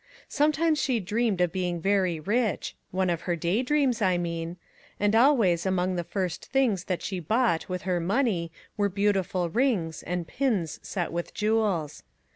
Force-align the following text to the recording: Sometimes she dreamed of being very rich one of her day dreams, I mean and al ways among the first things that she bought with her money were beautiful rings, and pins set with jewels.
Sometimes 0.27 0.79
she 0.81 0.99
dreamed 0.99 1.41
of 1.41 1.51
being 1.51 1.79
very 1.79 2.19
rich 2.19 2.75
one 2.89 3.11
of 3.11 3.21
her 3.29 3.35
day 3.35 3.61
dreams, 3.61 4.01
I 4.01 4.17
mean 4.17 4.57
and 4.99 5.13
al 5.13 5.37
ways 5.37 5.63
among 5.63 5.95
the 5.95 6.03
first 6.03 6.47
things 6.47 6.85
that 6.85 7.03
she 7.03 7.19
bought 7.19 7.69
with 7.69 7.83
her 7.83 7.99
money 7.99 8.51
were 8.77 8.89
beautiful 8.89 9.47
rings, 9.51 10.01
and 10.01 10.25
pins 10.27 10.79
set 10.81 11.11
with 11.13 11.35
jewels. 11.35 12.01